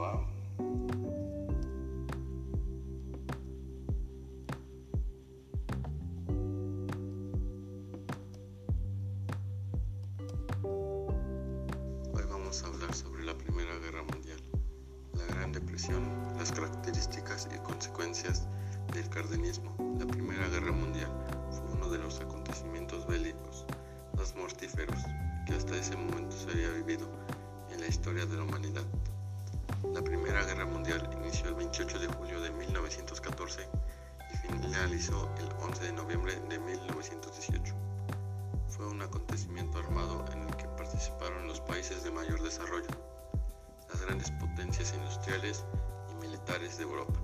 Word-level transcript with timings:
Wow. 0.00 0.26
Hoy 12.14 12.22
vamos 12.30 12.62
a 12.62 12.66
hablar 12.68 12.94
sobre 12.94 13.24
la 13.24 13.36
Primera 13.36 13.78
Guerra 13.80 14.02
Mundial, 14.04 14.40
la 15.12 15.26
Gran 15.34 15.52
Depresión, 15.52 16.02
las 16.38 16.50
características 16.50 17.50
y 17.54 17.58
consecuencias 17.58 18.48
del 18.94 19.06
cardenismo. 19.10 19.76
La 19.98 20.06
Primera 20.06 20.48
Guerra 20.48 20.72
Mundial 20.72 21.10
fue 21.50 21.76
uno 21.76 21.90
de 21.90 21.98
los 21.98 22.18
acontecimientos 22.20 23.06
bélicos 23.06 23.66
más 24.16 24.34
mortíferos 24.34 24.98
que 25.46 25.52
hasta 25.52 25.76
ese 25.76 25.94
momento 25.94 26.34
se 26.38 26.52
había 26.52 26.70
vivido 26.70 27.06
en 27.70 27.82
la 27.82 27.86
historia 27.86 28.24
de 28.24 28.38
la 28.38 28.44
humanidad. 28.44 28.86
Mundial 30.80 31.10
inició 31.12 31.48
el 31.50 31.56
28 31.56 31.98
de 31.98 32.06
julio 32.06 32.40
de 32.40 32.50
1914 32.52 33.68
y 34.32 34.36
finalizó 34.38 35.28
el 35.36 35.46
11 35.62 35.84
de 35.84 35.92
noviembre 35.92 36.40
de 36.48 36.58
1918. 36.58 37.74
Fue 38.66 38.86
un 38.86 39.02
acontecimiento 39.02 39.76
armado 39.76 40.24
en 40.32 40.40
el 40.40 40.56
que 40.56 40.64
participaron 40.78 41.46
los 41.46 41.60
países 41.60 42.02
de 42.02 42.10
mayor 42.10 42.42
desarrollo, 42.42 42.88
las 43.90 44.00
grandes 44.00 44.30
potencias 44.30 44.94
industriales 44.94 45.66
y 46.12 46.26
militares 46.26 46.78
de 46.78 46.84
Europa, 46.84 47.20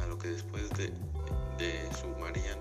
a 0.00 0.06
lo 0.06 0.16
que 0.16 0.28
después 0.28 0.70
de, 0.70 0.92
de 1.58 1.90
sumarían 2.00 2.60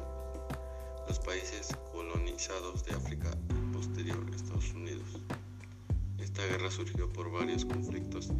los 1.08 1.20
países 1.20 1.78
colonizados 1.92 2.84
de 2.86 2.96
África 2.96 3.30
y 3.52 3.72
posterior 3.72 4.18
Estados 4.34 4.74
Unidos. 4.74 5.22
Esta 6.18 6.44
guerra 6.48 6.72
surgió 6.72 7.08
por 7.14 7.32
varios 7.32 7.66
conflictos 7.66 8.32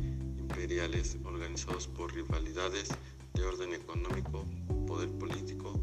organizados 1.26 1.88
por 1.88 2.14
rivalidades 2.14 2.90
de 3.34 3.44
orden 3.44 3.74
económico, 3.74 4.46
poder 4.88 5.10
político 5.10 5.78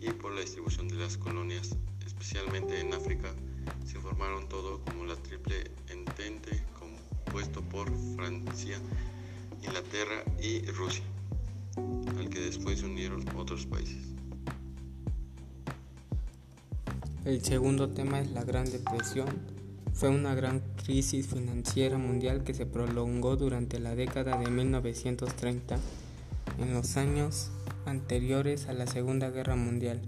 y 0.00 0.10
por 0.10 0.32
la 0.34 0.42
distribución 0.42 0.86
de 0.86 0.96
las 0.96 1.16
colonias, 1.16 1.74
especialmente 2.06 2.78
en 2.78 2.92
África, 2.92 3.32
se 3.86 3.98
formaron 3.98 4.46
todo 4.48 4.84
como 4.84 5.06
la 5.06 5.16
triple 5.16 5.70
entente 5.88 6.62
compuesto 6.78 7.62
por 7.62 7.90
Francia, 8.16 8.78
Inglaterra 9.62 10.22
y 10.40 10.60
Rusia, 10.72 11.04
al 12.18 12.28
que 12.28 12.40
después 12.40 12.80
se 12.80 12.84
unieron 12.84 13.24
otros 13.34 13.64
países. 13.64 14.08
El 17.24 17.42
segundo 17.42 17.88
tema 17.88 18.20
es 18.20 18.30
la 18.32 18.44
Gran 18.44 18.70
Depresión. 18.70 19.57
Fue 19.98 20.10
una 20.10 20.36
gran 20.36 20.60
crisis 20.76 21.26
financiera 21.26 21.98
mundial 21.98 22.44
que 22.44 22.54
se 22.54 22.66
prolongó 22.66 23.34
durante 23.34 23.80
la 23.80 23.96
década 23.96 24.38
de 24.38 24.48
1930 24.48 25.76
en 26.60 26.72
los 26.72 26.96
años 26.96 27.50
anteriores 27.84 28.68
a 28.68 28.74
la 28.74 28.86
Segunda 28.86 29.30
Guerra 29.30 29.56
Mundial. 29.56 30.00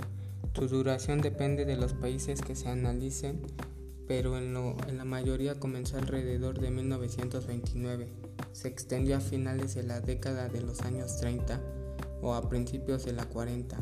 Su 0.54 0.68
duración 0.68 1.20
depende 1.20 1.64
de 1.64 1.74
los 1.74 1.92
países 1.92 2.40
que 2.40 2.54
se 2.54 2.68
analicen, 2.68 3.40
pero 4.06 4.38
en, 4.38 4.54
la 4.54 5.04
mayoría 5.04 5.58
comenzó 5.58 5.98
alrededor 5.98 6.60
de 6.60 6.70
1929. 6.70 8.06
Se 8.52 8.68
extendió 8.68 9.16
a 9.16 9.20
finales 9.20 9.74
de 9.74 9.82
la 9.82 10.00
década 10.00 10.48
de 10.48 10.60
los 10.60 10.82
años 10.82 11.16
30 11.16 11.60
o 12.22 12.34
a 12.34 12.48
principios 12.48 13.04
de 13.06 13.12
la 13.12 13.24
40. 13.24 13.76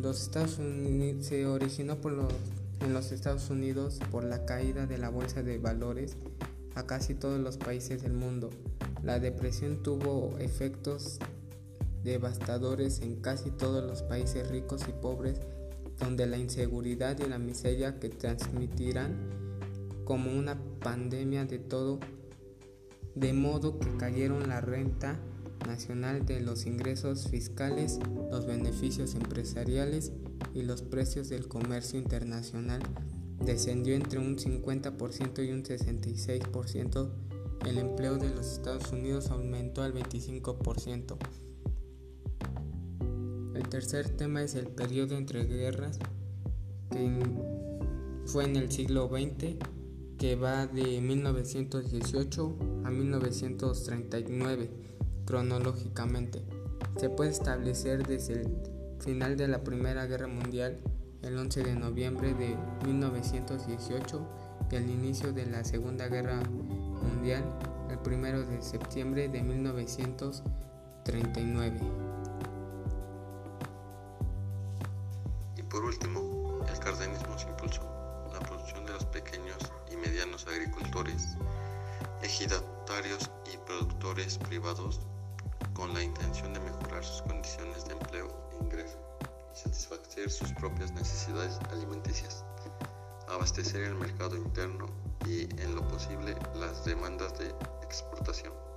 Los 0.00 0.22
Estados 0.22 0.56
Unidos 0.56 1.26
se 1.26 1.44
originó 1.44 2.00
por 2.00 2.12
los, 2.12 2.32
en 2.84 2.92
los 2.92 3.12
Estados 3.12 3.50
Unidos 3.50 3.98
por 4.10 4.24
la 4.24 4.44
caída 4.44 4.86
de 4.86 4.98
la 4.98 5.08
bolsa 5.08 5.42
de 5.42 5.58
valores 5.58 6.16
a 6.74 6.86
casi 6.86 7.14
todos 7.14 7.40
los 7.40 7.56
países 7.56 8.02
del 8.02 8.12
mundo. 8.12 8.50
La 9.02 9.18
depresión 9.18 9.82
tuvo 9.82 10.36
efectos 10.38 11.18
devastadores 12.04 13.00
en 13.00 13.16
casi 13.16 13.50
todos 13.50 13.84
los 13.84 14.02
países 14.02 14.48
ricos 14.50 14.82
y 14.88 14.92
pobres, 14.92 15.40
donde 15.98 16.26
la 16.26 16.38
inseguridad 16.38 17.18
y 17.18 17.28
la 17.28 17.38
miseria 17.38 17.98
que 17.98 18.08
transmitirán 18.08 19.16
como 20.04 20.32
una 20.32 20.58
pandemia 20.80 21.44
de 21.44 21.58
todo, 21.58 22.00
de 23.14 23.32
modo 23.32 23.78
que 23.78 23.96
cayeron 23.96 24.48
la 24.48 24.60
renta 24.60 25.18
nacional 25.66 26.26
de 26.26 26.40
los 26.40 26.66
ingresos 26.66 27.28
fiscales, 27.28 27.98
los 28.30 28.46
beneficios 28.46 29.14
empresariales 29.14 30.12
y 30.54 30.62
los 30.62 30.82
precios 30.82 31.28
del 31.28 31.48
comercio 31.48 31.98
internacional 31.98 32.82
descendió 33.44 33.94
entre 33.94 34.18
un 34.18 34.36
50% 34.36 35.46
y 35.46 35.52
un 35.52 35.62
66%, 35.62 37.10
el 37.66 37.78
empleo 37.78 38.16
de 38.16 38.30
los 38.30 38.52
Estados 38.52 38.92
Unidos 38.92 39.30
aumentó 39.30 39.82
al 39.82 39.94
25%. 39.94 41.16
El 43.54 43.68
tercer 43.68 44.08
tema 44.10 44.42
es 44.42 44.54
el 44.54 44.66
periodo 44.66 45.16
entre 45.16 45.44
guerras, 45.44 45.98
que 46.90 47.20
fue 48.26 48.44
en 48.44 48.56
el 48.56 48.70
siglo 48.70 49.08
XX, 49.08 49.56
que 50.18 50.36
va 50.36 50.66
de 50.66 51.00
1918 51.00 52.56
a 52.84 52.90
1939 52.90 54.70
cronológicamente. 55.32 56.44
Se 56.98 57.08
puede 57.08 57.30
establecer 57.30 58.06
desde 58.06 58.42
el 58.42 58.54
final 59.00 59.38
de 59.38 59.48
la 59.48 59.64
Primera 59.64 60.04
Guerra 60.04 60.26
Mundial, 60.26 60.78
el 61.22 61.38
11 61.38 61.62
de 61.62 61.74
noviembre 61.74 62.34
de 62.34 62.54
1918, 62.84 64.28
y 64.70 64.76
el 64.76 64.90
inicio 64.90 65.32
de 65.32 65.46
la 65.46 65.64
Segunda 65.64 66.08
Guerra 66.08 66.42
Mundial, 66.42 67.44
el 67.88 67.98
1 68.06 68.42
de 68.42 68.60
septiembre 68.60 69.30
de 69.30 69.42
1939. 69.42 71.80
Y 75.56 75.62
por 75.62 75.82
último, 75.82 76.60
el 76.70 76.78
cardenismo 76.78 77.38
se 77.38 77.48
impulsó 77.48 77.80
la 78.34 78.40
producción 78.40 78.84
de 78.84 78.92
los 78.92 79.06
pequeños 79.06 79.56
y 79.90 79.96
medianos 79.96 80.46
agricultores, 80.46 81.38
ejidatarios 82.22 83.30
y 83.50 83.56
productores 83.66 84.36
privados 84.36 85.00
con 85.74 85.92
la 85.94 86.02
intención 86.02 86.52
de 86.52 86.60
mejorar 86.60 87.04
sus 87.04 87.22
condiciones 87.22 87.84
de 87.86 87.92
empleo 87.92 88.28
e 88.52 88.64
ingreso 88.64 88.98
y 89.52 89.56
satisfacer 89.58 90.30
sus 90.30 90.52
propias 90.52 90.92
necesidades 90.92 91.58
alimenticias, 91.70 92.44
abastecer 93.28 93.82
el 93.82 93.94
mercado 93.94 94.36
interno 94.36 94.86
y, 95.26 95.42
en 95.62 95.74
lo 95.74 95.86
posible, 95.88 96.36
las 96.54 96.84
demandas 96.84 97.38
de 97.38 97.48
exportación. 97.82 98.71